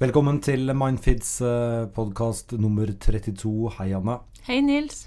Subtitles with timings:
[0.00, 3.50] Velkommen til Mindfids eh, podkast nummer 32.
[3.76, 4.14] Hei, Anna.
[4.46, 5.02] Hei, Nils.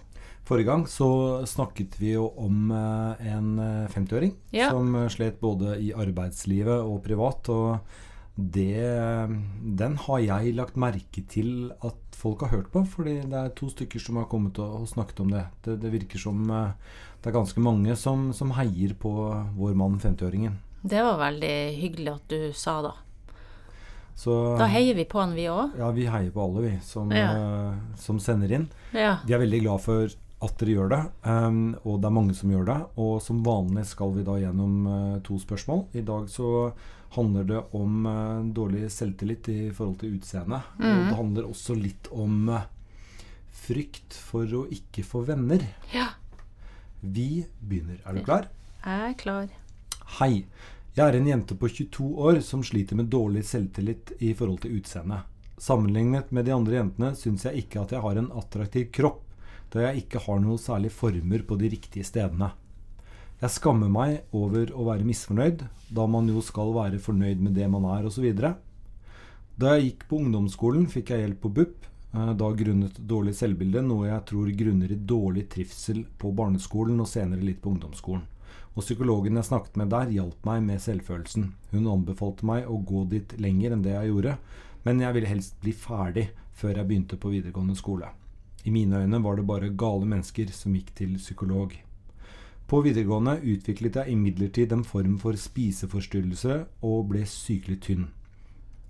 [0.46, 1.08] Forrige gang så
[1.50, 4.68] snakket vi jo om eh, en eh, 50-åring Ja.
[4.70, 7.50] som eh, slet både i arbeidslivet og privat.
[7.50, 7.80] Og
[8.38, 8.86] det,
[9.82, 13.72] den har jeg lagt merke til at folk har hørt på, fordi det er to
[13.74, 15.48] stykker som har kommet og, snakket om det.
[15.66, 15.80] det.
[15.82, 19.10] Det virker som eh, det er ganske mange som, som heier på
[19.58, 20.62] vår mann 50-åringen.
[20.86, 22.94] Det var veldig hyggelig at du sa da.
[24.16, 25.72] Så Da heier vi på han, vi òg.
[25.78, 27.34] ja, vi heier på alle, vi, som, Ja.
[27.72, 28.68] uh, som sender inn.
[28.94, 29.18] Ja.
[29.26, 30.06] Vi er veldig glad for
[30.44, 32.78] at dere gjør det, um, og det er mange som gjør det.
[32.98, 35.86] Og som vanlig skal vi da gjennom uh, to spørsmål.
[35.96, 36.74] I dag så
[37.16, 40.62] handler det om uh, dårlig selvtillit i forhold til utseende.
[40.80, 41.10] Og Mhm.
[41.10, 42.50] det handler også litt om
[43.54, 45.62] frykt for å ikke få venner.
[45.94, 46.08] ja.
[47.06, 47.98] Vi begynner.
[48.08, 48.46] Er du klar?
[48.86, 49.48] Jeg er klar.
[50.20, 50.46] Hei.
[50.94, 54.76] Jeg er en jente på 22 år som sliter med dårlig selvtillit i forhold til
[54.78, 55.24] utseende.
[55.58, 59.24] Sammenlignet med de andre jentene syns jeg ikke at jeg har en attraktiv kropp,
[59.74, 62.52] da jeg ikke har noen særlig former på de riktige stedene.
[63.42, 67.72] Jeg skammer meg over å være misfornøyd, da man jo skal være fornøyd med det
[67.74, 68.30] man er, osv.
[68.38, 73.82] Da jeg gikk på ungdomsskolen, fikk jeg hjelp på BUP, eh, da grunnet dårlig selvbilde,
[73.82, 78.30] noe jeg tror grunner i dårlig trivsel på barneskolen og senere litt på ungdomsskolen.
[78.74, 81.52] Og psykologen jeg snakket med der, hjalp meg med selvfølelsen.
[81.72, 84.38] Hun anbefalte meg å gå dit lenger enn det jeg gjorde,
[84.84, 88.10] men jeg ville helst bli ferdig før jeg begynte på videregående skole.
[88.66, 91.76] I mine øyne var det bare gale mennesker som gikk til psykolog.
[92.68, 98.06] På videregående utviklet jeg imidlertid en form for spiseforstyrrelse og ble sykelig tynn.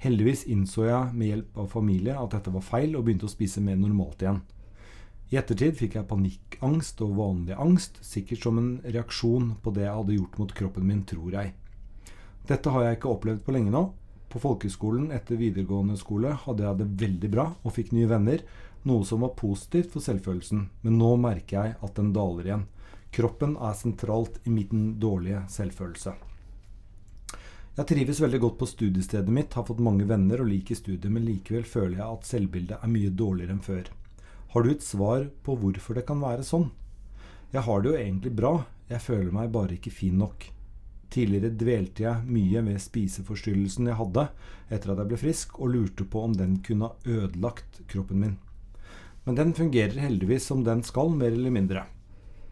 [0.03, 3.63] Heldigvis innså jeg med hjelp av familie at dette var feil, og begynte å spise
[3.63, 4.41] mer normalt igjen.
[5.31, 9.97] I ettertid fikk jeg panikkangst og vanlig angst, sikkert som en reaksjon på det jeg
[9.97, 11.53] hadde gjort mot kroppen min, tror jeg.
[12.49, 13.83] Dette har jeg ikke opplevd på lenge nå.
[14.33, 18.43] På folkeskolen etter videregående skole hadde jeg det veldig bra og fikk nye venner,
[18.83, 22.67] noe som var positivt for selvfølelsen, men nå merker jeg at den daler igjen.
[23.13, 26.15] Kroppen er sentralt i min dårlige selvfølelse.
[27.73, 31.25] Jeg trives veldig godt på studiestedet mitt, har fått mange venner og liker studiet, men
[31.25, 33.87] likevel føler jeg at selvbildet er mye dårligere enn før.
[34.53, 36.67] Har du et svar på hvorfor det kan være sånn?
[37.49, 38.51] Jeg har det jo egentlig bra,
[38.85, 40.45] jeg føler meg bare ikke fin nok.
[41.13, 44.27] Tidligere dvelte jeg mye ved spiseforstyrrelsen jeg hadde
[44.69, 48.37] etter at jeg ble frisk, og lurte på om den kunne ha ødelagt kroppen min.
[49.25, 51.87] Men den fungerer heldigvis som den skal, mer eller mindre.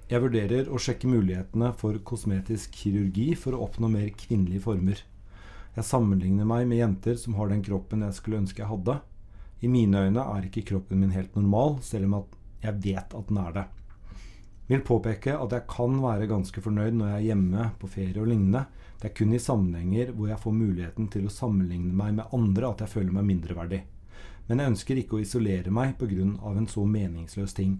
[0.09, 5.05] Jeg vurderer å sjekke mulighetene for kosmetisk kirurgi for å oppnå mer kvinnelige former.
[5.77, 8.97] Jeg sammenligner meg med jenter som har den kroppen jeg skulle ønske jeg hadde.
[9.61, 12.23] I mine øyne er ikke kroppen min helt normal, selv om
[12.63, 13.65] jeg vet at den er det.
[14.71, 18.29] Vil påpeke at jeg kan være ganske fornøyd når jeg er hjemme, på ferie og
[18.31, 18.65] lignende.
[19.01, 22.69] Det er kun i sammenhenger hvor jeg får muligheten til å sammenligne meg med andre
[22.69, 23.81] at jeg føler meg mindreverdig.
[24.47, 26.23] Men jeg ønsker ikke å isolere meg pga.
[26.55, 27.79] en så meningsløs ting.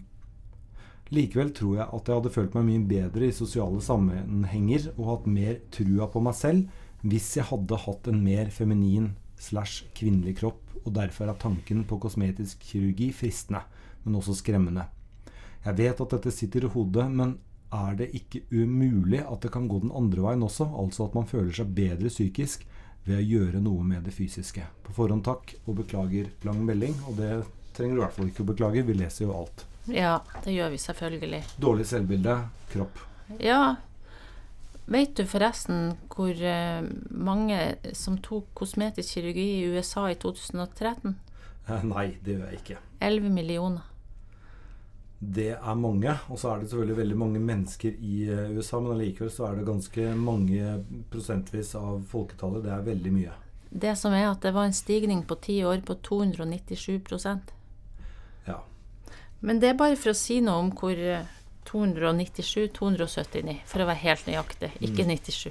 [1.12, 5.26] Likevel tror jeg at jeg hadde følt meg mye bedre i sosiale sammenhenger og hatt
[5.26, 6.68] mer trua på meg selv
[7.02, 11.98] hvis jeg hadde hatt en mer feminin slash kvinnelig kropp, og derfor er tanken på
[12.02, 13.62] kosmetisk kirurgi fristende,
[14.04, 14.88] men også skremmende.
[15.62, 17.36] Jeg vet at dette sitter i hodet, men
[17.72, 21.28] er det ikke umulig at det kan gå den andre veien også, altså at man
[21.30, 22.66] føler seg bedre psykisk
[23.06, 24.64] ved å gjøre noe med det fysiske?
[24.84, 27.30] På forhånd takk, og beklager lang melding, og det
[27.76, 29.64] trenger du i hvert fall ikke å beklage, vi leser jo alt.
[29.90, 31.40] Ja, det gjør vi selvfølgelig.
[31.62, 32.36] Dårlig selvbilde,
[32.74, 33.00] kropp.
[33.42, 33.62] Ja,
[34.86, 37.58] vet du forresten hvor eh, mange
[37.96, 41.14] som tok kosmetisk kirurgi i USA i 2013?
[41.68, 42.78] Eh, Nei, det gjør jeg ikke.
[43.00, 43.88] 11 millioner.
[45.22, 48.96] Det er mange, og så er det selvfølgelig veldig mange mennesker i eh, USA, men
[48.96, 50.72] allikevel så er det ganske mange
[51.12, 52.64] prosentvis av folketallet.
[52.64, 53.36] Det er veldig mye.
[53.70, 57.54] Det som er at det var en stigning på ti år på 297%
[58.48, 58.58] Ja.
[59.40, 60.98] Men det er bare for å si noe om hvor
[61.70, 65.50] 297-279, for å være helt nøyaktig, ikke 97.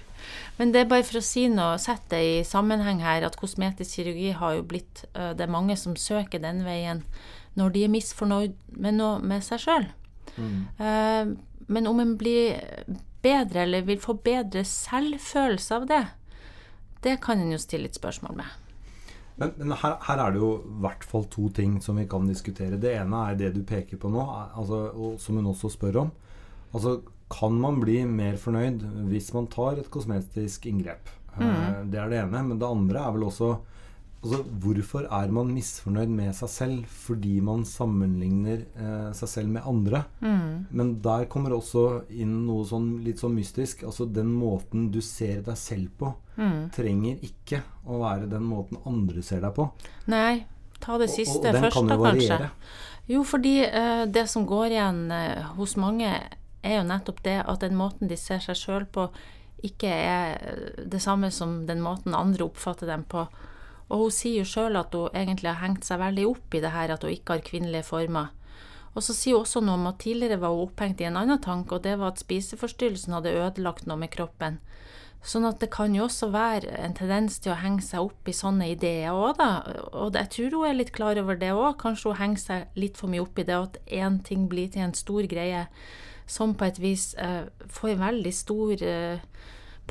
[0.58, 4.00] Men det er bare for å si noe, sette det i sammenheng her, at kosmetisk
[4.00, 7.06] kirurgi har jo blitt eh, Det er mange som søker den veien
[7.60, 9.88] når de er misfornøyd med noe med seg sjøl.
[10.40, 11.34] Mm.
[11.68, 12.62] Men om en blir
[13.22, 16.04] bedre, eller vil få bedre selvfølelse av det,
[17.04, 18.61] det kan en jo stille litt spørsmål med.
[19.40, 22.28] Men, men her, her er det jo i hvert fall to ting som vi kan
[22.28, 22.80] diskutere.
[22.82, 26.12] Det ene er det du peker på nå, altså, og som hun også spør om.
[26.76, 27.00] Altså,
[27.32, 31.10] kan man bli mer fornøyd hvis man tar et kosmetisk inngrep?
[31.38, 31.92] Mm.
[31.92, 32.42] Det er det ene.
[32.50, 33.54] Men det andre er vel også
[34.22, 39.68] altså, Hvorfor er man misfornøyd med seg selv fordi man sammenligner eh, seg selv med
[39.68, 40.04] andre?
[40.76, 43.86] Men der kommer også inn noe sånn litt sånn mystisk.
[43.88, 46.12] Altså den måten du ser deg selv på.
[46.76, 49.68] Trenger ikke å være den måten andre ser deg på.
[50.12, 50.46] Nei,
[50.80, 52.52] ta det Og- siste og den først, kan da, jo kanskje.
[53.12, 56.12] Jo, fordi uh, det som går igjen uh, hos mange,
[56.64, 59.10] er jo nettopp det at den måten de ser seg sjøl på,
[59.66, 63.28] ikke er eh, det samme som den måten andre oppfatter dem på.
[63.92, 66.72] Og hun sier jo sjøl at hun egentlig har hengt seg veldig opp i det
[66.74, 68.32] her at hun ikke har kvinnelige former.
[68.96, 71.42] Og så sier hun også noe om at tidligere var hun opphengt i en annen
[71.44, 74.60] tanke, og det var at spiseforstyrrelsen hadde ødelagt noe med kroppen.
[75.22, 78.34] Sånn at det kan jo også være en tendens til å henge seg opp i
[78.34, 79.50] sånne ideer òg, da.
[79.94, 81.76] Og jeg tror hun er litt klar over det òg.
[81.82, 84.88] Kanskje hun henger seg litt for mye opp i det, at én ting blir til
[84.88, 85.68] en stor greie
[86.32, 89.22] som på et vis eh, får veldig stor eh,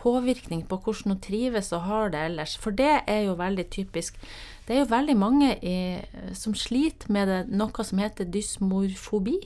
[0.01, 2.57] påvirkning på hvordan hun trives og har det ellers.
[2.59, 4.19] For det er jo veldig typisk.
[4.67, 6.01] Det er jo veldig mange i,
[6.35, 9.39] som sliter med det, noe som heter dysmorfobi.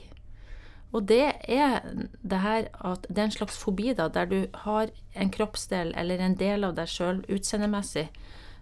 [0.95, 1.81] Og det er
[2.23, 6.21] det her at det er en slags fobi da, der du har en kroppsdel eller
[6.23, 8.07] en del av deg sjøl utseendemessig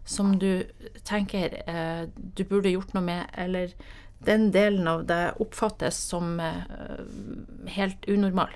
[0.06, 0.66] som du
[1.08, 3.72] tenker eh, du burde gjort noe med, eller
[4.26, 6.66] den delen av deg oppfattes som eh,
[7.78, 8.52] helt unormal.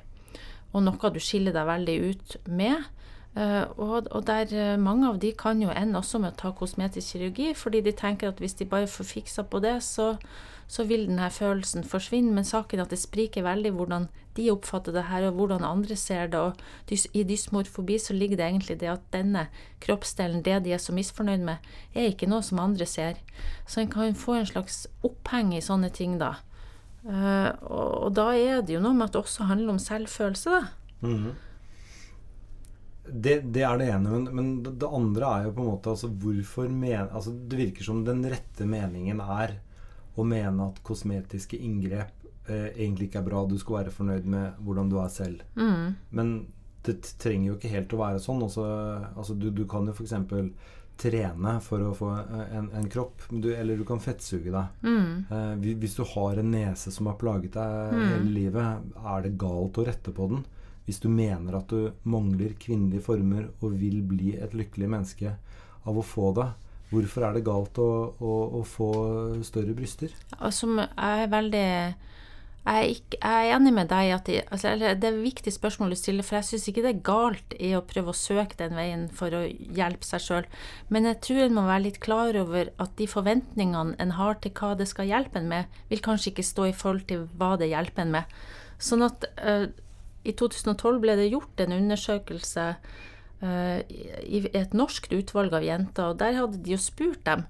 [0.75, 2.89] Og noe du skiller deg veldig ut med.
[3.37, 6.53] Eh, og, og der eh, mange av de kan jo ende også med å ta
[6.57, 10.15] kosmetisk kirurgi, fordi de tenker at hvis de bare får fiksa på det, så,
[10.67, 12.33] så vil denne følelsen forsvinne.
[12.35, 15.95] Men saken er at det spriker veldig hvordan de oppfatter det her, og hvordan andre
[15.97, 16.39] ser det.
[16.39, 19.47] Og i dysmorfobi så ligger det egentlig det at denne
[19.83, 23.21] kroppsdelen, det de er så misfornøyd med, er ikke noe som andre ser.
[23.65, 26.35] Så en kan få en slags oppheng i sånne ting, da.
[27.07, 30.63] Eh, og, da er det jo noe med at det også handler om selvfølelse, da.
[33.07, 36.09] Det, det er det ene, men, men det andre er jo på en måte altså
[36.11, 39.53] hvorfor men, altså Det virker som den rette meningen er
[40.17, 43.43] å mene at kosmetiske inngrep eh, egentlig ikke er bra.
[43.45, 45.43] Du skal være fornøyd med hvordan du er selv.
[46.09, 46.33] Men
[46.87, 48.41] det trenger jo ikke helt å være sånn.
[48.47, 48.65] Også,
[49.13, 50.15] altså du, du kan jo f.eks.
[50.97, 54.83] trene for å få eh, en, en kropp, du, eller du kan fettsuge deg.
[55.29, 59.77] Eh, hvis du har en nese som har plaget deg hele livet, er det galt
[59.77, 60.45] å rette på den.
[60.87, 65.33] Hvis du mener at du mangler kvinnelige former og vil bli et lykkelig menneske
[65.87, 66.47] av å få det,
[66.91, 68.91] hvorfor er det galt å, å, å få
[69.47, 70.13] større bryster?
[70.39, 71.67] Altså, jeg er veldig
[72.67, 75.93] jeg er, ikke, jeg er enig med deg at altså, det er et viktig spørsmål
[75.93, 78.75] du stiller, for jeg syns ikke det er galt i å prøve å søke den
[78.75, 80.49] veien for å hjelpe seg sjøl.
[80.91, 84.51] Men jeg tror en må være litt klar over at de forventningene en har til
[84.59, 87.71] hva det skal hjelpe en med, vil kanskje ikke stå i forhold til hva det
[87.71, 88.35] hjelper en med.
[88.83, 89.69] Sånn at uh,
[90.27, 92.67] i 2012 ble det gjort en undersøkelse
[93.41, 97.45] i i et norskt utvalg av jenter, og der hadde de jo spurt dem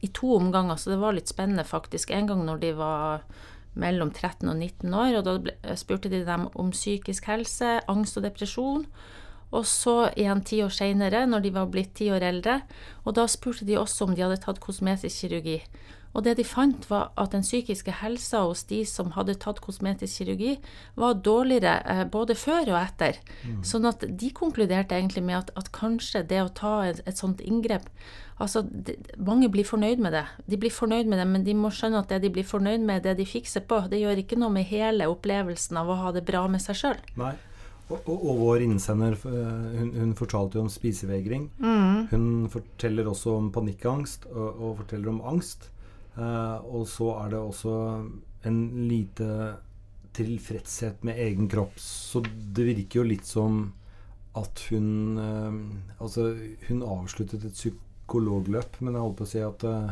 [0.00, 2.10] i to omganger, så det var litt spennende faktisk.
[2.10, 3.26] En gang når de var
[3.78, 8.18] mellom 13 og 19 år, og da ble, spurte de dem om psykisk helse, angst
[8.18, 8.86] og depresjon.
[9.50, 12.60] Og så igjen ti år seinere, når de var blitt ti år eldre,
[13.04, 15.58] og da spurte de også om de hadde tatt kosmetisk kirurgi.
[16.10, 20.22] Og det de fant, var at den psykiske helsa hos de som hadde tatt kosmetisk
[20.22, 20.56] kirurgi,
[20.98, 23.20] var dårligere eh, både før og etter.
[23.62, 27.40] Sånn at de konkluderte egentlig med at, at kanskje det å ta et, et sånt
[27.40, 27.86] inngrep
[28.40, 30.22] Altså, de, mange blir fornøyd med det.
[30.48, 33.02] De blir fornøyd med det, men de må skjønne at det de blir fornøyd med,
[33.04, 36.24] det de fikser på, det gjør ikke noe med hele opplevelsen av å ha det
[36.24, 37.02] bra med seg sjøl.
[37.90, 41.50] Og, og, og vår innsender eh, hun, hun fortalte jo om spisevegring.
[42.14, 45.68] Hun forteller også om panikkangst og, og forteller om angst.
[46.16, 47.74] Eh, og så er det også
[48.48, 49.28] en lite
[50.16, 51.78] tilfredshet med egen kropp.
[51.80, 53.62] Så det virker jo litt som
[54.38, 55.56] at hun eh,
[56.00, 56.32] Altså,
[56.68, 59.90] hun avsluttet et psykologløp, men jeg holdt på å si at eh,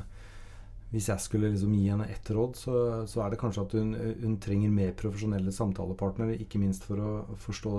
[0.88, 3.90] hvis jeg skulle liksom gi henne ett råd, så, så er det kanskje at hun,
[4.22, 7.10] hun trenger mer profesjonelle samtalepartnere, ikke minst for å
[7.44, 7.72] forstå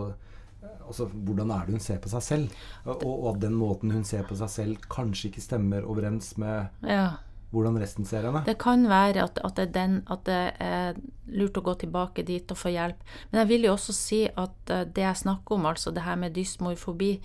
[0.85, 2.59] altså, hvordan er det hun ser på seg selv.
[2.85, 6.85] Og, og at den måten hun ser på seg selv, kanskje ikke stemmer overens med
[6.85, 7.07] Ja.
[7.49, 8.43] Hvordan resten ser henne.
[8.45, 10.99] Det kan være at, at, det er den, at det er
[11.33, 12.99] lurt å gå tilbake dit og få hjelp.
[13.29, 16.19] Men jeg vil jo også si at eh, det jeg snakker om, altså det her
[16.21, 17.15] med dysmorfobi,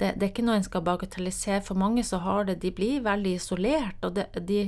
[0.00, 1.64] det, det er ikke noe en skal bagatellisere.
[1.64, 4.62] For mange så har det, de blir veldig isolert, og det, de,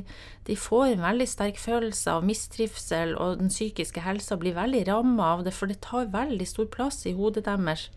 [0.48, 5.32] de får en veldig sterk følelse av mistrivsel, og den psykiske helsa blir veldig ramma
[5.36, 7.90] av det, for det tar veldig stor plass i hodet deres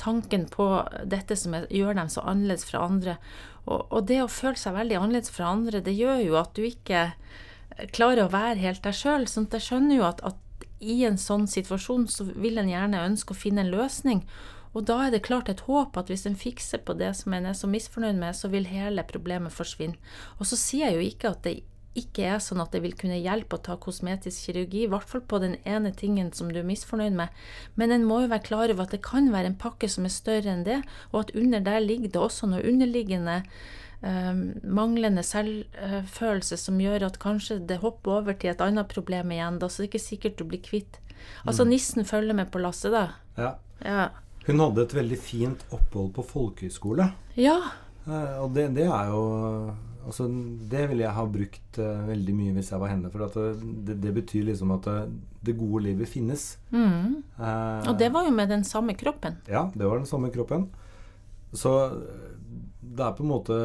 [0.00, 0.66] tanken på
[1.04, 3.16] dette som gjør dem så annerledes fra andre.
[3.66, 6.64] Og, og det å føle seg veldig annerledes fra andre, det gjør jo at du
[6.66, 7.12] ikke
[7.94, 9.28] klarer å være helt deg sjøl.
[9.30, 13.06] Sånn at jeg skjønner jo at, at i en sånn situasjon så vil en gjerne
[13.06, 14.24] ønske å finne en løsning.
[14.72, 17.50] Og da er det klart et håp at hvis en fikser på det som en
[17.50, 19.98] er så misfornøyd med, så vil hele problemet forsvinne.
[20.40, 21.58] Og så sier jeg jo ikke at det
[21.98, 25.22] ikke er sånn at det vil kunne hjelpe å ta kosmetisk kirurgi, i hvert fall
[25.28, 27.44] på den ene tingen som du er misfornøyd med.
[27.76, 30.14] Men en må jo være klar over at det kan være en pakke som er
[30.14, 30.80] større enn det,
[31.12, 34.32] og at under der ligger det også noe underliggende eh,
[34.64, 39.60] manglende selvfølelse som gjør at kanskje det hopper over til et annet problem igjen.
[39.60, 40.98] Da, så det er ikke sikkert du blir kvitt.
[41.46, 43.06] Altså nissen følger med på lasset, da.
[43.36, 43.54] Ja.
[43.84, 44.08] Ja.
[44.46, 47.12] Hun hadde et veldig fint opphold på folkehøyskole.
[47.38, 47.60] ja.
[48.02, 49.20] Eh, og det, det er jo
[50.06, 50.26] Altså,
[50.72, 53.10] det ville jeg ha brukt uh, veldig mye hvis jeg var henne.
[53.12, 53.36] For at
[53.86, 54.96] det, det betyr liksom at det,
[55.46, 56.46] det gode livet finnes.
[56.72, 57.20] Mm.
[57.38, 59.36] Uh, Og det var jo med den samme kroppen.
[59.48, 60.68] Ja, det var den samme kroppen.
[61.52, 61.70] Så
[62.82, 63.56] det er på en måte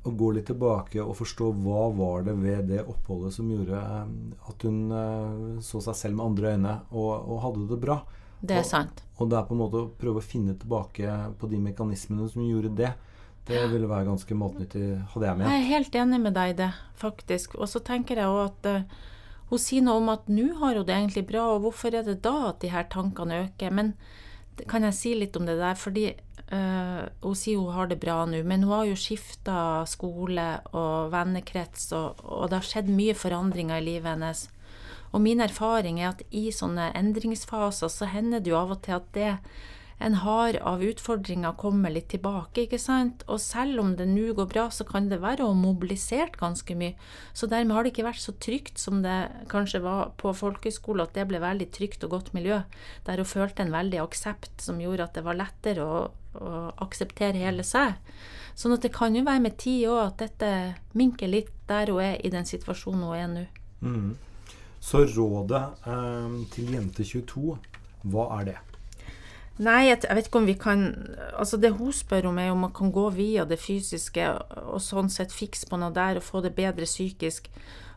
[0.00, 4.12] å gå litt tilbake og forstå hva var det ved det oppholdet som gjorde eh,
[4.48, 7.98] at hun eh, så seg selv med andre øyne og, og hadde det bra.
[8.40, 9.02] Det er Og- sant.
[9.20, 12.46] Og det er på en måte å prøve å finne tilbake på de mekanismene som
[12.46, 12.94] gjorde det.
[13.50, 16.70] Det ville være ganske matnyttig, hadde jeg Jeg er helt enig med deg i det,
[17.00, 17.56] faktisk.
[17.58, 18.98] Og så tenker jeg òg at uh,
[19.50, 22.20] hun sier noe om at nå har hun det egentlig bra, og hvorfor er det
[22.22, 23.74] da at de her tankene øker?
[23.74, 23.94] Men
[24.70, 25.74] kan jeg si litt om det der?
[25.78, 26.06] Fordi
[26.52, 31.10] uh, hun sier hun har det bra nå, men hun har jo skifta skole og
[31.10, 34.46] vennekrets, og, og det har skjedd mye forandringer i livet hennes.
[35.10, 39.00] Og min erfaring er at i sånne endringsfaser så hender det jo av og til
[39.00, 39.32] at det
[40.00, 43.20] en har av utfordringer kommer litt tilbake, ikke sant?
[43.28, 46.72] Og selv om det nå går bra, så kan det være å ha mobilisert ganske
[46.80, 46.94] mye.
[47.36, 49.18] Så dermed har det ikke vært så trygt som det
[49.52, 52.62] kanskje var på folkehøyskole, at det ble veldig trygt og godt miljø,
[53.04, 56.00] der hun følte en veldig aksept som gjorde at det var lettere å,
[56.40, 56.54] å
[56.86, 58.00] akseptere hele seg.
[58.56, 60.50] Sånn at det kan jo være med tid òg at dette
[60.96, 63.44] minker litt der hun er i den situasjonen hun er nå.
[63.84, 64.10] Mm.
[64.80, 67.54] Så rådet eh, til jente 22,
[68.08, 68.58] hva er det?
[69.60, 70.84] Nei, jeg, jeg vet ikke om vi kan
[71.36, 74.24] Altså, det hun spør om, er om man kan gå via det fysiske
[74.64, 77.50] og sånn sett fikse på noe der og få det bedre psykisk.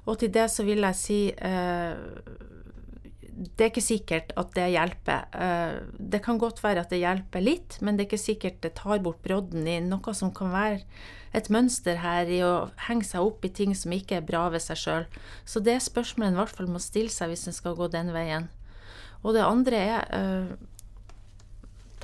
[0.03, 1.93] Og til det så vil jeg si eh,
[3.23, 5.29] Det er ikke sikkert at det hjelper.
[5.31, 8.75] Eh, det kan godt være at det hjelper litt, men det er ikke sikkert det
[8.79, 10.83] tar bort brodden i noe som kan være
[11.33, 14.61] et mønster her i å henge seg opp i ting som ikke er bra ved
[14.61, 15.07] seg sjøl.
[15.47, 17.87] Så det er spørsmålet en i hvert fall må stille seg hvis en skal gå
[17.95, 18.51] den veien.
[19.23, 20.53] Og det andre er eh,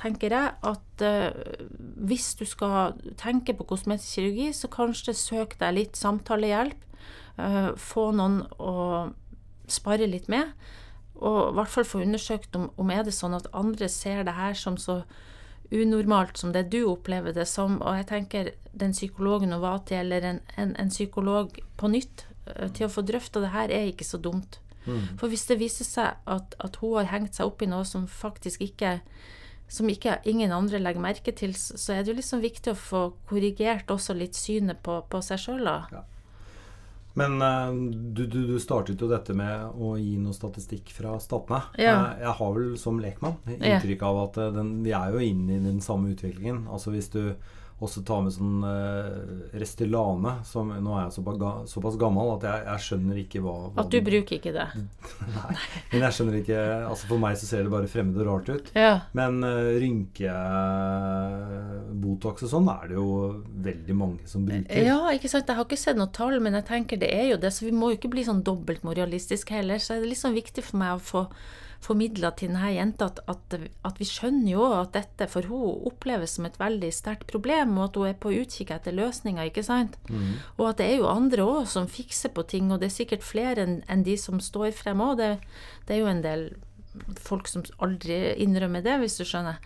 [0.00, 1.64] tenker jeg at eh,
[2.00, 6.86] hvis du skal tenke på kosmetisk kirurgi, så kanskje søk deg litt samtalehjelp.
[7.38, 9.12] eh, få noen å
[9.70, 10.52] spare litt med.
[11.20, 14.38] Og i hvert fall få undersøkt om, om er det sånn at andre ser det
[14.38, 15.02] her som så
[15.70, 17.78] unormalt som det du opplever det som.
[17.82, 22.26] Og jeg tenker den psykologen var til, eller en, en, en psykolog på nytt,
[22.56, 24.58] eh, til å få drøfta det her, er ikke så dumt.
[25.20, 28.08] For hvis det viser seg at, at hun har hengt seg opp i noe som
[28.08, 29.00] faktisk ikke
[29.70, 33.02] som ikke ingen andre legger merke til, så er det jo liksom viktig å få
[33.30, 36.02] korrigert også litt synet på, på seg sjøl, da.
[37.18, 37.70] Men eh,
[38.14, 41.62] du, du, du startet jo dette med å gi noe statistikk fra statene.
[41.80, 41.94] Ja.
[42.14, 45.56] Eh, Jeg har vel som lekmann inntrykk av at eh, den, vi er jo inne
[45.58, 46.66] i den samme utviklingen.
[46.70, 47.22] Altså hvis du
[47.80, 48.58] også tar med sånn
[49.56, 53.80] Restylane som Nå er jeg såpass, såpass gammel at jeg, jeg skjønner ikke hva, hva
[53.86, 54.66] At du bruker ikke det.
[55.38, 55.54] Nei,
[55.94, 56.58] men jeg skjønner ikke
[56.90, 58.68] Altså For meg så ser det bare fremmed og rart ut.
[58.76, 58.90] Ja.
[59.16, 59.40] Men
[59.80, 60.34] rynke,
[62.04, 63.06] Botox og sånn er det jo
[63.64, 64.84] veldig mange som bruker.
[64.86, 65.48] ja, ikke sant.
[65.48, 67.52] Jeg har ikke sett noe tall, men jeg tenker det er jo det.
[67.54, 69.82] Så vi må jo ikke bli sånn dobbelt moralistiske heller.
[69.82, 71.24] Så er det sånn viktig for meg å få
[71.80, 73.54] formidla til denne jenta at, at,
[73.88, 77.86] at vi skjønner jo at dette for hun oppleves som et veldig sterkt problem, og
[77.86, 79.96] at hun er på utkikk etter løsninger, ikke sant.
[80.58, 83.24] Og at det er jo andre òg som fikser på ting, og det er sikkert
[83.24, 85.16] flere enn en de som står frem òg.
[85.22, 85.30] Det,
[85.88, 86.44] det er jo en del
[87.16, 89.62] folk som aldri innrømmer det, hvis du skjønner.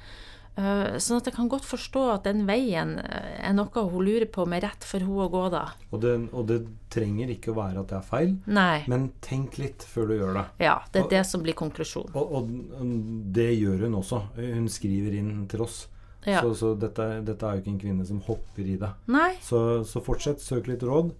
[0.55, 4.29] Eh, Sånn at jeg kan godt forstå at den veien eh, er noe hun lurer
[4.31, 5.65] på med rett for hun å gå, da.
[5.91, 6.61] Og, det, og det
[6.95, 8.85] trenger ikke å være at det er feil, Nei.
[8.91, 10.45] men tenk litt før du gjør det.
[10.69, 12.15] Ja, det er det som blir konklusjonen.
[12.15, 14.23] Og, og det gjør hun også.
[14.39, 15.85] Hun skriver inn til oss.
[16.25, 16.41] Ja.
[16.41, 18.95] Så, så dette, dette er jo ikke en kvinne som hopper i det.
[19.45, 21.11] Så, så fortsett, søk litt råd.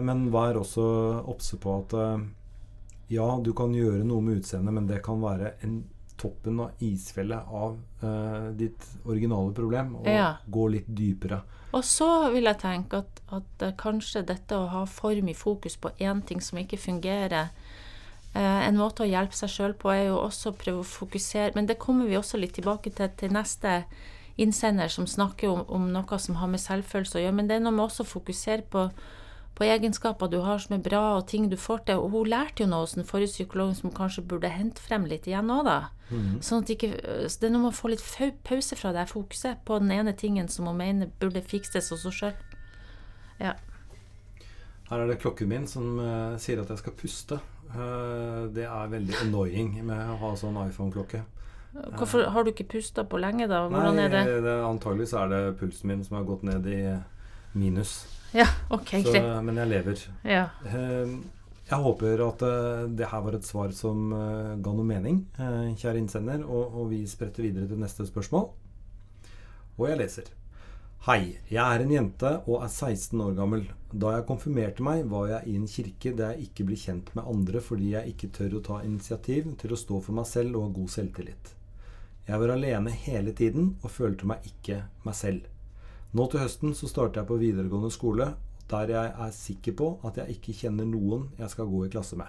[0.00, 0.82] Men vær også
[1.28, 2.24] obse på at eh,
[3.12, 5.82] ja, du kan gjøre noe med utseendet, men det kan være en
[6.22, 10.36] toppen av isfjellet av uh, ditt originale problem, og Ja.
[10.46, 11.42] gå litt dypere.
[11.72, 15.90] Og så vil jeg tenke at, at kanskje dette å ha for mye fokus på
[15.98, 17.48] én ting som ikke fungerer
[18.36, 21.52] uh, En måte å hjelpe seg sjøl på er jo også å prøve å fokusere
[21.56, 23.82] Men det kommer vi også litt tilbake til til neste
[24.36, 27.36] innsender, som snakker om, om noe som har med selvfølelse å gjøre.
[27.36, 28.86] Men det er noe med også å fokusere på,
[29.58, 32.00] på egenskaper du har som er bra, og ting du får til.
[32.00, 35.28] Og hun lærte jo noe hos den forrige psykologen som kanskje burde hente frem litt
[35.28, 35.80] igjen òg, da.
[36.44, 36.90] Sånn at ikke,
[37.30, 38.04] så det er noe med å få litt
[38.44, 42.18] pause fra det fokuset på den ene tingen som hun mener burde fikses hos henne
[42.18, 42.34] sjøl.
[43.40, 43.54] Ja.
[44.90, 47.38] Her er det klokken min som uh, sier at jeg skal puste.
[47.72, 51.22] Uh, det er veldig annoying med å ha sånn iPhone-klokke.
[51.72, 53.62] Hvorfor Har du ikke pusta på lenge, da?
[53.72, 54.40] Hvordan Nei, er det?
[54.44, 56.82] det antageligvis er det pulsen min som har gått ned i
[57.56, 58.02] minus.
[58.32, 59.44] Ja, ok, Så, greit.
[59.44, 60.04] men jeg lever.
[60.24, 60.46] Ja.
[60.64, 61.20] Uh,
[61.68, 66.00] jeg håper at uh, det her var et svar som uh, ga noe mening, kjære
[66.00, 68.48] innsender, og, og vi spretter videre til neste spørsmål.
[69.78, 70.32] Og jeg leser.
[71.02, 73.64] Hei, jeg er en jente og er 16 år gammel.
[73.90, 77.26] Da jeg konfirmerte meg, var jeg i en kirke der jeg ikke blir kjent med
[77.26, 80.68] andre fordi jeg ikke tør å ta initiativ til å stå for meg selv og
[80.68, 81.50] ha god selvtillit.
[82.28, 85.51] Jeg var alene hele tiden og følte meg ikke meg selv.
[86.12, 88.26] Nå til høsten så starter jeg på videregående skole,
[88.68, 92.18] der jeg er sikker på at jeg ikke kjenner noen jeg skal gå i klasse
[92.20, 92.28] med.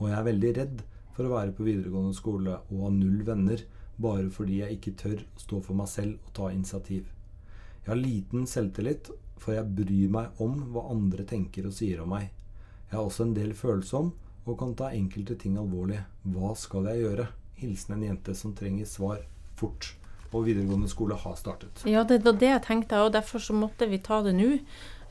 [0.00, 0.82] Og jeg er veldig redd
[1.14, 3.62] for å være på videregående skole og ha null venner
[4.02, 7.06] bare fordi jeg ikke tør å stå for meg selv og ta initiativ.
[7.84, 12.10] Jeg har liten selvtillit, for jeg bryr meg om hva andre tenker og sier om
[12.16, 12.26] meg.
[12.90, 14.12] Jeg er også en del følsom
[14.42, 16.02] og kan ta enkelte ting alvorlig.
[16.26, 17.30] Hva skal jeg gjøre?
[17.62, 19.22] Hilsen en jente som trenger svar
[19.54, 19.92] fort.
[20.32, 21.84] Og videregående skole har startet.
[21.88, 24.56] Ja, det var det jeg tenkte, og derfor så måtte vi ta det nå.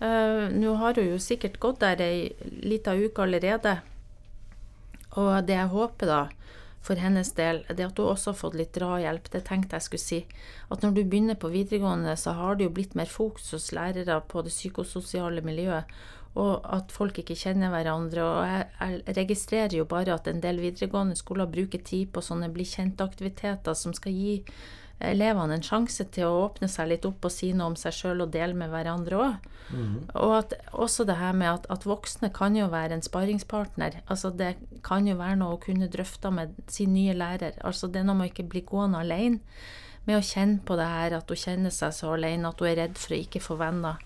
[0.02, 2.32] Uh, nå har hun jo sikkert gått der ei
[2.66, 3.78] lita uke allerede.
[5.20, 6.22] Og det jeg håper, da,
[6.82, 10.06] for hennes del, det at hun også har fått litt drahjelp, det tenkte jeg skulle
[10.06, 10.20] si.
[10.74, 14.18] At når du begynner på videregående, så har det jo blitt mer fokus hos lærere
[14.32, 15.92] på det psykososiale miljøet,
[16.40, 18.24] og at folk ikke kjenner hverandre.
[18.24, 18.68] Og jeg,
[19.06, 23.78] jeg registrerer jo bare at en del videregående skoler bruker tid på sånne bli kjent-aktiviteter
[23.78, 24.40] som skal gi
[25.08, 28.24] elevene en sjanse til å åpne seg litt opp og si noe om seg sjøl
[28.26, 29.50] og dele med hverandre òg.
[29.72, 29.96] Mm.
[30.20, 34.02] Og at, også det her med at, at, voksne kan jo være en sparringspartner.
[34.12, 34.56] Altså det
[34.86, 37.58] kan jo være noe å kunne drøfte med sin nye lærer.
[37.68, 39.42] Altså det er noe med å ikke bli gående alene.
[40.08, 42.80] Med å kjenne på det her at hun kjenner seg så alene at hun er
[42.84, 44.02] redd for å ikke få venner.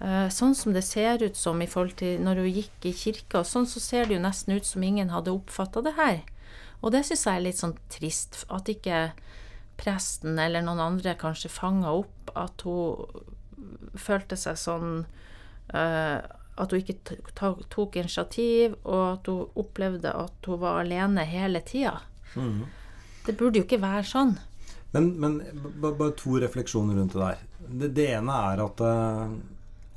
[0.00, 3.42] Uh, sånn som det ser ut som i forhold til når hun gikk i kirka,
[3.44, 6.22] sånn så ser det jo nesten ut som ingen hadde oppfatta det her.
[6.80, 8.44] Og det syns jeg er litt sånn trist.
[8.48, 9.10] At ikke
[9.80, 14.92] presten eller noen andre kanskje fanga opp at hun følte seg sånn
[15.74, 16.18] uh,
[16.60, 17.16] At hun ikke
[17.72, 21.94] tok initiativ, og at hun opplevde at hun var alene hele tida.
[22.34, 22.66] Mm.
[23.24, 24.34] Det burde jo ikke være sånn.
[24.92, 25.38] Men, men
[25.80, 27.40] bare to refleksjoner rundt det der.
[27.70, 29.32] Det, det ene er at uh,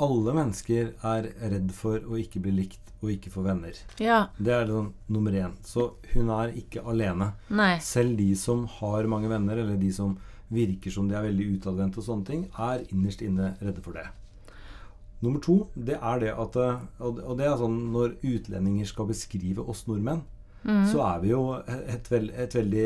[0.01, 3.77] alle mennesker er redd for å ikke bli likt og ikke få venner.
[4.01, 4.29] Ja.
[4.39, 5.53] Det er sånn, nummer én.
[5.67, 7.33] Så hun er ikke alene.
[7.51, 7.75] Nei.
[7.83, 10.15] Selv de som har mange venner, eller de som
[10.53, 14.07] virker som de er veldig utadvendte og sånne ting, er innerst inne redde for det.
[15.23, 16.57] Nummer to, det er det at
[16.99, 20.23] Og det er sånn når utlendinger skal beskrive oss nordmenn,
[20.63, 20.85] Mm.
[20.87, 22.83] så er vi jo et, veld, et, veldig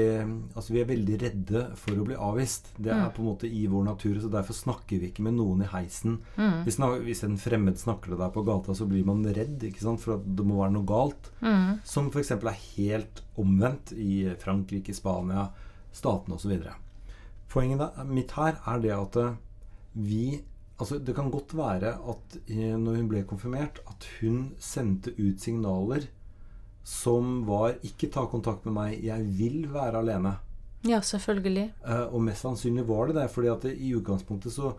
[0.57, 2.71] Altså vi er veldig redde for å bli avvist.
[2.73, 3.11] Det er mm.
[3.13, 6.17] på en måte i vår natur, så derfor snakker vi ikke med noen i heisen.
[6.39, 6.63] Mm.
[6.65, 9.67] Hvis, hvis, en fremmed snakker til deg på gata, så blir man redd
[10.01, 11.31] for at det må være noe galt.
[11.45, 11.79] Mm.
[11.85, 12.33] Som f.eks.
[12.37, 15.47] er helt omvendt i Frankrike, Spania,
[15.93, 16.57] statene osv.
[17.51, 19.35] Poenget mitt her er det at eh,
[19.97, 20.27] vi
[20.77, 25.41] Altså, det kan godt være at eh, når hun ble konfirmert, at hun sendte ut
[25.41, 26.03] signaler
[26.88, 30.38] som var 'ikke ta kontakt med meg, jeg vil være alene'.
[30.88, 31.73] Ja, selvfølgelig.
[31.84, 34.71] Uh, og mest sannsynlig var det det, fordi at det, i utgangspunktet så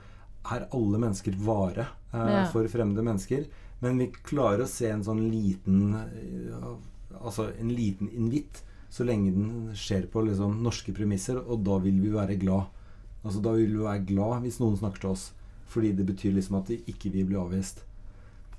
[0.49, 2.45] er alle mennesker vare uh, ja.
[2.53, 3.45] for fremmede mennesker.
[3.83, 6.77] Men vi klarer å se en sånn liten uh,
[7.19, 8.61] Altså en liten invitt
[8.93, 12.69] så lenge den skjer på liksom, norske premisser, og da vil vi være glad.
[13.25, 15.25] Altså Da vil vi være glad hvis noen snakker til oss,
[15.67, 17.83] fordi det betyr liksom at de ikke vil bli avvist.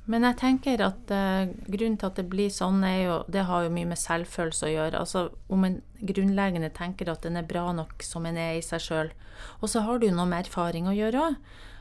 [0.10, 3.68] Men jeg tenker at uh, grunnen til at det blir sånn, er jo Det har
[3.68, 5.02] jo mye med selvfølelse å gjøre.
[5.04, 8.82] Altså om en grunnleggende tenker at den er bra nok som en er i seg
[8.82, 9.14] sjøl.
[9.62, 11.38] Og så har du jo noe med erfaring å gjøre òg.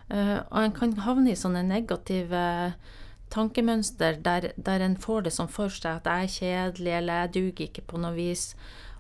[0.09, 2.43] Eh, og en kan havne i sånne negative
[3.33, 7.35] tankemønster der, der en får det som for seg at jeg er kjedelig, eller jeg
[7.35, 8.51] duger ikke på noe vis.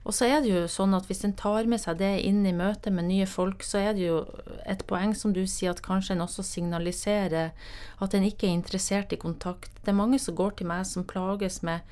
[0.08, 2.54] Og så er det jo sånn at hvis en tar med seg det inn i
[2.56, 4.22] møtet med nye folk, så er det jo
[4.64, 7.52] et poeng, som du sier, at kanskje en også signaliserer
[8.00, 9.68] at en ikke er interessert i kontakt.
[9.82, 11.84] Det er mange som går til meg som plages med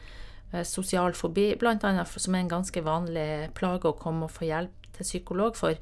[0.54, 1.76] eh, sosial fobi, bl.a.
[2.08, 5.76] som er en ganske vanlig plage å komme og få hjelp til psykolog for.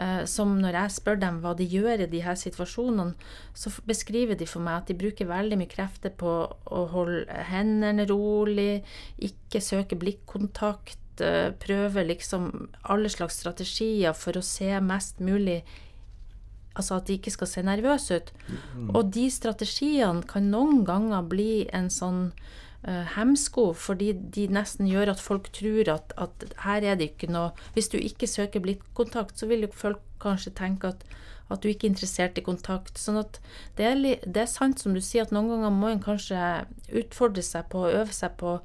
[0.00, 3.12] Eh, som når jeg spør dem hva de gjør i de her situasjonene,
[3.52, 8.08] så beskriver de for meg at de bruker veldig mye krefter på å holde hendene
[8.08, 8.80] rolig,
[9.20, 15.62] ikke søke blikkontakt prøver liksom alle slags strategier for å se mest mulig
[16.74, 18.30] Altså at de ikke skal se nervøse ut.
[18.50, 18.88] Mm.
[18.98, 22.32] Og de strategiene kan noen ganger bli en sånn
[22.88, 27.30] uh, hemsko, fordi de nesten gjør at folk tror at, at her er det ikke
[27.30, 31.04] noe Hvis du ikke søker blikkontakt, så vil jo folk kanskje tenke at,
[31.52, 32.98] at du ikke er interessert i kontakt.
[32.98, 33.38] Sånn at
[33.78, 37.44] det er, det er sant som du sier, at noen ganger må en kanskje utfordre
[37.44, 38.58] seg på å øve seg på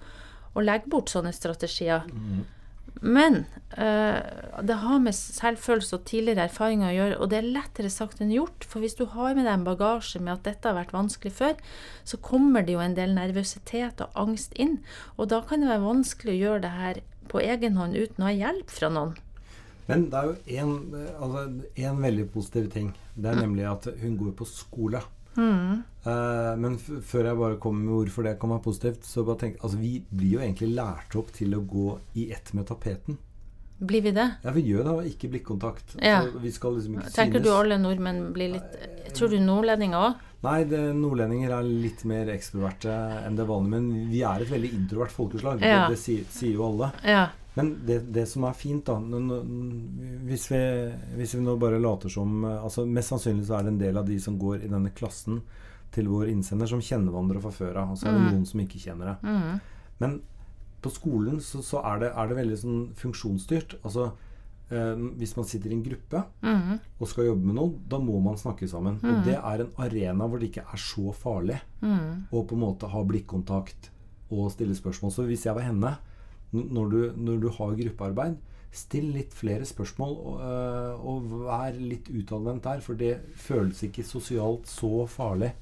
[0.53, 2.07] å legge bort sånne strategier.
[2.99, 3.45] Men
[3.77, 4.19] eh,
[4.65, 8.33] det har med selvfølelse og tidligere erfaringer å gjøre, og det er lettere sagt enn
[8.33, 8.65] gjort.
[8.67, 11.55] For hvis du har med deg en bagasje med at dette har vært vanskelig før,
[12.03, 14.79] så kommer det jo en del nervøsitet og angst inn.
[15.15, 18.27] Og da kan det være vanskelig å gjøre det her på egen hånd uten å
[18.27, 19.15] ha hjelp fra noen.
[19.89, 20.73] Men det er jo én
[21.17, 21.45] altså,
[21.87, 22.91] en veldig positiv ting.
[23.15, 25.01] Det er nemlig at hun går på skole.
[25.37, 29.57] Eh, men før jeg bare kommer med hvorfor det kan være positivt, så bare tenk
[29.63, 31.89] altså, Vi blir jo egentlig lært opp til å gå
[32.19, 33.19] i ett med tapeten.
[33.79, 34.25] Blir vi det?
[34.43, 35.93] Ja, vi gjør det, og ikke blikkontakt.
[36.03, 36.23] Ja.
[36.23, 40.25] Altså, vi skal liksom ikke Tenker du alle nordmenn blir litt Tror du nordlendinger òg?
[40.43, 42.93] Nei, det, nordlendinger er litt mer ekstroverte
[43.27, 43.71] enn det vanlige.
[43.73, 45.63] Men vi er et veldig introvert folkeslag.
[45.63, 45.81] Ja.
[45.87, 46.91] Det, det sier, sier jo alle.
[47.03, 47.25] Ja.
[47.57, 48.95] Men det, det som er fint, da
[50.29, 50.59] hvis vi,
[51.17, 54.05] hvis vi nå bare later som altså Mest sannsynlig så er det en del av
[54.07, 55.41] de som går i denne klassen
[55.91, 57.93] til vår innsender, som kjenner hverandre fra før av.
[57.95, 59.33] Og så er det noen som ikke kjenner det.
[59.99, 60.19] Men
[60.85, 63.73] på skolen så, så er, det, er det veldig sånn funksjonsstyrt.
[63.81, 64.11] Altså
[64.69, 66.21] eh, hvis man sitter i en gruppe
[67.01, 69.01] og skal jobbe med noe, da må man snakke sammen.
[69.01, 71.57] Og det er en arena hvor det ikke er så farlig
[72.31, 73.89] å på en måte ha blikkontakt
[74.29, 75.11] og stille spørsmål.
[75.11, 75.97] Så hvis jeg var henne,
[76.51, 78.37] når du, når du har gruppearbeid,
[78.71, 84.05] still litt flere spørsmål og, øh, og vær litt utadvendt der, for det føles ikke
[84.05, 85.53] sosialt så farlig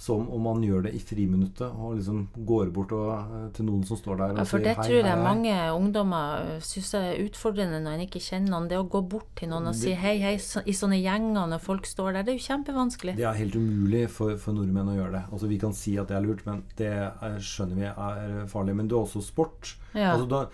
[0.00, 3.82] som om man gjør det i friminuttet og liksom går bort og, øh, til noen
[3.84, 5.24] som står der og Ja, for sier det tror jeg hei, hei.
[5.26, 8.68] mange ungdommer syns er utfordrende når en ikke kjenner noen.
[8.70, 11.60] Det å gå bort til noen og si hei, hei så- i sånne gjenger når
[11.60, 13.16] folk står der, det er jo kjempevanskelig.
[13.20, 15.24] Det er helt umulig for, for nordmenn å gjøre det.
[15.32, 18.74] Altså Vi kan si at det er lurt, men det er, skjønner vi er farlig.
[18.80, 19.74] Men det er også sport.
[19.92, 20.14] Ja.
[20.16, 20.46] Altså, da,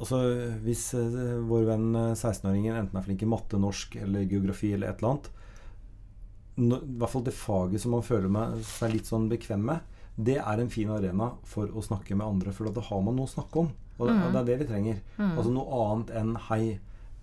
[0.00, 0.18] altså
[0.64, 4.88] Hvis eh, vår venn eh, 16-åringen enten er flink i matte, norsk eller geografi eller
[4.88, 5.28] et eller annet
[6.58, 6.68] I
[6.98, 10.58] hvert fall det faget som man føler med, seg litt sånn bekvem med, det er
[10.58, 12.54] en fin arena for å snakke med andre.
[12.54, 13.70] For da har man noe å snakke om.
[13.98, 14.98] Og, og det er det vi trenger.
[15.18, 16.78] Altså Noe annet enn 'hei,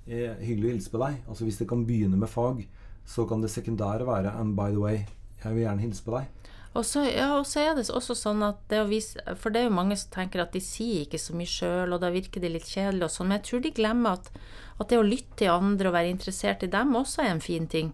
[0.07, 1.21] eh, hyggelig å hilse på deg'.
[1.27, 2.65] Altså Hvis det kan begynne med fag,
[3.05, 5.05] så kan det sekundære være 'and by the way,
[5.43, 6.27] jeg vil gjerne hilse på deg'.
[6.75, 9.61] Og så, ja, og så er det også sånn at det å vise For det
[9.61, 12.43] er jo mange som tenker at de sier ikke så mye sjøl, og da virker
[12.43, 14.31] de litt kjedelige og sånn, men jeg tror de glemmer at,
[14.79, 17.67] at det å lytte til andre og være interessert i dem også er en fin
[17.67, 17.93] ting.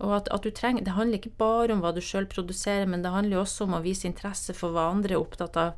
[0.00, 3.02] Og at, at du trenger, Det handler ikke bare om hva du sjøl produserer, men
[3.02, 5.72] det handler jo også om å vise interesse for hva andre er opptatt av.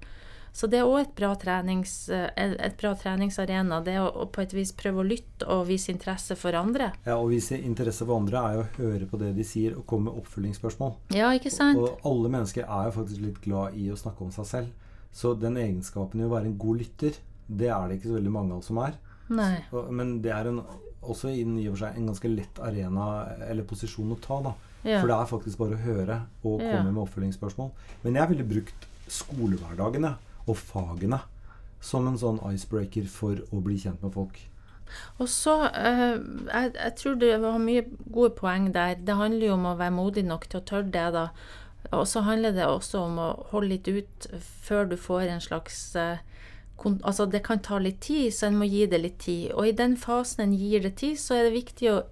[0.53, 1.21] Så det er òg et,
[2.13, 3.79] eh, et bra treningsarena.
[3.83, 6.91] Det å, å på et vis prøve å lytte og vise interesse for andre.
[7.07, 9.87] Ja, Å vise interesse for andre er jo å høre på det de sier, og
[9.87, 10.93] komme med oppfølgingsspørsmål.
[11.17, 11.79] Ja, ikke sant?
[11.81, 14.69] Og alle mennesker er jo faktisk litt glad i å snakke om seg selv.
[15.11, 17.17] Så den egenskapen i å være en god lytter,
[17.49, 18.93] det er det ikke så veldig mange av oss som er.
[19.73, 20.63] Og- Men det er en,
[21.03, 23.07] også i og for seg en ganske lett arena
[23.49, 24.41] eller posisjon å ta.
[24.43, 24.53] da.
[24.85, 25.01] Ja.
[25.01, 26.77] For det er faktisk bare å høre og Ja.
[26.77, 27.71] komme med oppfølgingsspørsmål.
[28.05, 30.15] Men jeg ville brukt skolehverdagene
[30.47, 31.21] og fagene
[31.83, 34.39] som en sånn icebreaker for å bli kjent med folk.
[35.19, 36.19] Og så eh,
[36.53, 38.95] jeg, jeg tror du har mye gode poeng der.
[39.01, 41.29] Det handler jo om å være modig nok til å tørre det, da.
[41.93, 44.27] Og så handler det også om å holde litt ut
[44.63, 46.19] før du får en slags eh,
[46.91, 49.53] Altså, det kan ta litt tid, så en må gi det litt tid.
[49.55, 52.03] Og i den fasen en gir det tid, så er det viktig å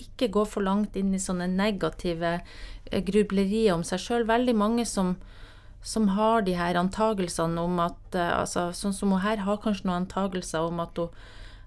[0.00, 4.28] ikke gå for langt inn i sånne negative eh, grublerier om seg sjøl.
[4.28, 5.16] Veldig mange som
[5.84, 9.84] som har de her antagelsene om at eh, altså, Sånn som hun her har kanskje
[9.84, 11.12] noen antagelser om at hun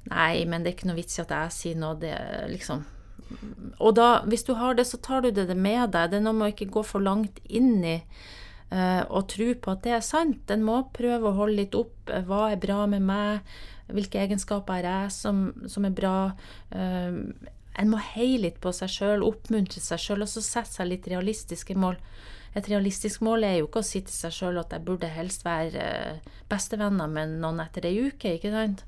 [0.08, 1.98] Nei, men det er ikke noe vits i at jeg sier noe.
[2.00, 2.14] Det
[2.48, 2.86] liksom
[3.84, 6.14] Og da, hvis du har det, så tar du det med deg.
[6.14, 7.98] Det er noe med å ikke gå for langt inn i
[9.08, 10.50] og tro på at det er sant.
[10.52, 12.10] En må prøve å holde litt opp.
[12.12, 13.40] eh, Hva er bra med meg?
[13.88, 16.16] Hvilke egenskaper har jeg som, som er bra?
[16.76, 17.22] Eh,
[17.78, 21.08] en må heie litt på seg sjøl, oppmuntre seg sjøl, og så sette seg litt
[21.08, 21.96] realistiske mål.
[22.58, 25.46] Et realistisk mål er jo ikke å si til seg sjøl at jeg burde helst
[25.46, 28.84] være eh, bestevenner med noen etter ei uke, ikke sant?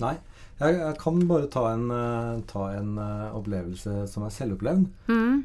[0.00, 0.16] Nei.
[0.62, 4.84] Jeg, jeg kan bare ta en, eh, ta en eh, opplevelse som er selvopplevd.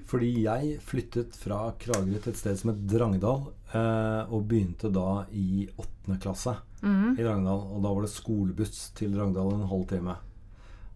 [0.08, 5.26] Fordi jeg flyttet fra Kragerø til et sted som het Drangedal, eh, og begynte da
[5.36, 6.54] i åttende klasse
[6.84, 7.64] i Drangedal.
[7.76, 10.16] Og da var det skolebuss til Drangedal en halv time.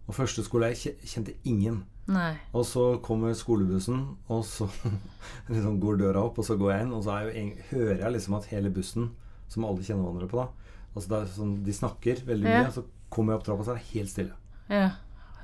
[0.08, 1.82] Og første skole jeg kjente ingen.
[2.10, 2.32] Nei.
[2.54, 4.66] Og så kommer skolebussen, og så
[5.52, 8.12] liksom går døra opp, og så går jeg inn, og så er en- hører jeg
[8.16, 9.10] liksom at hele bussen,
[9.48, 10.48] som alle kjenner hverandre på, da
[10.96, 12.66] Altså er sånn, De snakker veldig mye, Ja.
[12.68, 14.34] og så kommer jeg opp trappa, så er det helt stille.
[14.68, 14.90] Ja.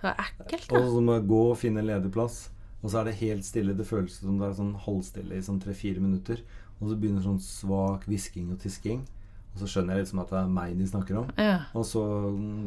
[0.02, 0.76] Det er ekkelt, da.
[0.80, 2.50] Og så må jeg gå og finne en ledig plass,
[2.82, 3.74] og så er det helt stille.
[3.76, 6.42] Det føles som det er sånn halvstille i sånn tre-fire minutter.
[6.78, 9.02] Og så begynner sånn svak hvisking og tisking.
[9.52, 11.32] Og så skjønner jeg liksom at det er meg de snakker om.
[11.40, 11.58] Ja.
[11.74, 12.02] Og så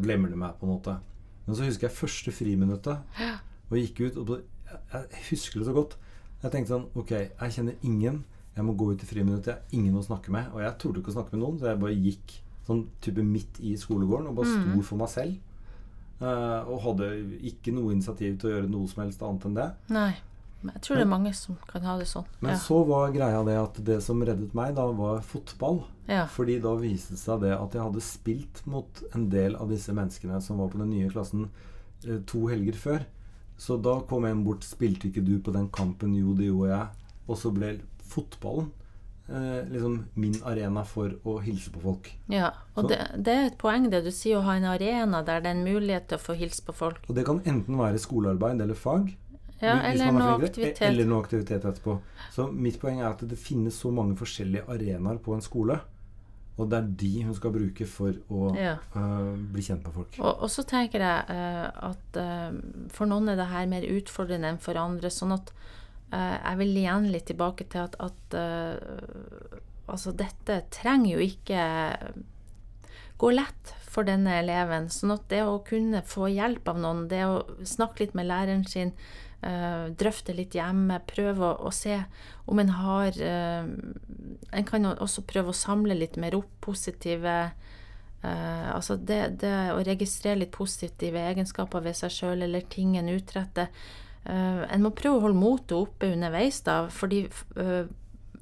[0.04, 0.98] glemmer de meg, på en måte.
[1.46, 3.22] Men så husker jeg første friminuttet.
[3.70, 4.20] Og gikk ut.
[4.22, 5.98] Og jeg, husker det så godt.
[6.42, 8.24] Jeg tenkte sånn Ok, jeg kjenner ingen.
[8.56, 9.54] Jeg må gå ut i friminuttet.
[9.54, 10.50] Jeg har ingen å snakke med.
[10.56, 12.36] Og jeg torde ikke å snakke med noen, så jeg bare gikk
[12.68, 15.40] sånn type midt i skolegården og bare sto for meg selv.
[16.22, 17.08] Eh, og hadde
[17.50, 19.70] ikke noe initiativ til å gjøre noe som helst annet enn det.
[19.96, 20.12] Nei.
[20.64, 22.26] Men jeg tror det er mange som kan ha det sånn.
[22.40, 22.58] Men Ja.
[22.58, 25.84] så var greia det at det som reddet meg, da var fotball.
[26.08, 26.26] ja.
[26.28, 29.90] Fordi da viste det seg det at jeg hadde spilt mot en del av disse
[29.94, 31.50] menneskene som var på den nye klassen
[32.08, 33.06] eh, to helger før.
[33.58, 36.88] Så da kom en bort 'Spilte ikke du på den kampen?' Jo, det gjorde jeg.
[37.28, 38.72] Og så ble fotballen
[39.30, 42.12] eh, liksom min arena for å hilse på folk.
[42.30, 42.52] ja.
[42.76, 45.48] Og det, det er et poeng, det du sier, å ha en arena der det
[45.52, 46.98] er en mulighet til å få hilse på folk.
[47.10, 49.16] Og det kan enten være skolearbeid eller fag.
[49.62, 50.82] Ja, eller er noe aktivitet.
[50.88, 52.00] Eller noe aktivitet etterpå.
[52.34, 55.80] Så mitt poeng er at det finnes så mange forskjellige arenaer på en skole.
[56.60, 58.74] Og det er de hun skal bruke for å Ja.
[58.96, 60.18] uh, bli kjent med folk.
[60.20, 62.52] Og, og så tenker jeg uh, at uh,
[62.94, 65.10] for noen er det her mer utfordrende enn for andre.
[65.10, 65.54] Sånn at
[66.12, 68.34] jeg vil igjen litt tilbake til at, at
[69.88, 71.62] altså dette trenger jo ikke
[73.22, 74.90] gå lett for denne eleven.
[74.94, 78.64] Sånn at det å kunne få hjelp av noen, det å snakke litt med læreren
[78.68, 78.94] sin,
[79.44, 82.00] eh, drøfte litt hjemme, prøve å, å se
[82.48, 83.68] om en har eh,
[84.52, 87.52] En kan også prøve å samle litt mer opp positive
[88.22, 93.10] Eh, altså det, det å registrere litt positive egenskaper ved seg sjøl eller ting en
[93.10, 93.72] utretter.
[94.22, 97.24] En må prøve å holde motet oppe underveis, da, fordi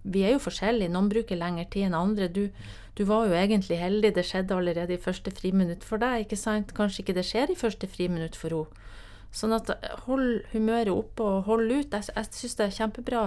[0.04, 0.92] vi er jo forskjellige.
[0.92, 2.28] Noen bruker lengre tid enn andre.
[2.28, 2.50] Du,
[3.00, 6.26] du var jo egentlig heldig, det skjedde allerede i første friminutt for deg.
[6.26, 6.74] ikke sant?
[6.76, 8.86] Kanskje ikke det skjer i første friminutt for henne.
[9.32, 9.70] Sånn at
[10.08, 11.94] hold humøret oppe og hold ut.
[11.96, 13.24] Jeg, jeg syns det er kjempebra.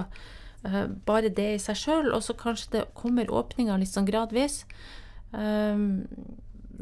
[0.69, 2.13] eh, bare det i seg sjøl.
[2.13, 4.67] Og så kanskje det kommer åpninger litt sånn gradvis.
[5.33, 6.05] Um,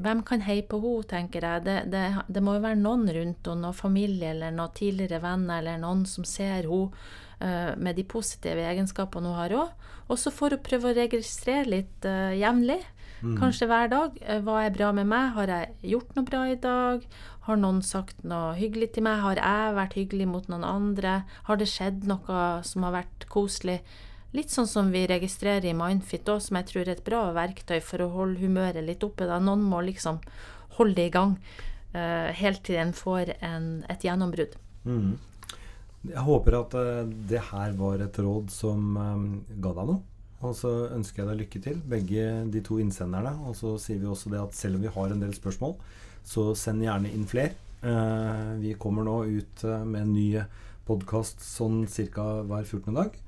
[0.00, 1.66] hvem kan heie på henne, tenker jeg.
[1.68, 5.62] Det, det, det må jo være noen rundt henne, noen familie eller noen tidligere venner
[5.62, 6.90] eller noen som ser henne
[7.40, 9.70] med de positive egenskapene hun har òg.
[10.11, 12.81] Og så får hun prøve å registrere litt uh, jevnlig.
[13.20, 14.16] Kanskje hver dag.
[14.24, 15.33] Uh, hva er bra med meg?
[15.37, 17.07] Har jeg gjort noe bra i dag?
[17.46, 19.22] Har noen sagt noe hyggelig til meg?
[19.22, 21.20] Har jeg vært hyggelig mot noen andre?
[21.46, 23.81] Har det skjedd noe som har vært koselig?
[24.35, 27.81] Litt sånn som vi registrerer i Mindfit òg, som jeg tror er et bra verktøy
[27.83, 29.26] for å holde humøret litt oppe.
[29.26, 29.40] Da.
[29.42, 30.20] Noen må liksom
[30.79, 31.35] holde det i gang
[31.94, 34.55] uh, helt til en får en, et gjennombrudd.
[34.87, 35.18] Mm.
[36.09, 39.25] Jeg håper at eh, det her var et råd som eh,
[39.61, 40.03] ga deg noe.
[40.41, 43.35] Og så ønsker jeg deg lykke til, begge de to innsenderne.
[43.45, 45.77] Og så sier vi også det at selv om vi har en del spørsmål,
[46.25, 47.53] så send gjerne inn flere.
[47.85, 50.29] Eh, vi kommer nå ut med en ny
[50.89, 52.27] podkast sånn ca.
[52.49, 52.97] hver 14.
[52.97, 53.21] dag.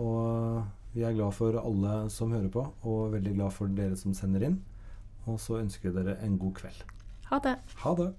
[0.00, 0.62] Og
[0.94, 4.46] vi er glad for alle som hører på, og veldig glad for dere som sender
[4.46, 4.58] inn.
[5.26, 6.82] Og så ønsker vi dere en god kveld.
[7.28, 7.58] Ha det.
[7.82, 8.12] Ha det!